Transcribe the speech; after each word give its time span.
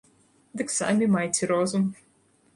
Дык 0.61 0.73
самі 0.77 1.05
майце 1.17 1.51
розум. 1.53 1.85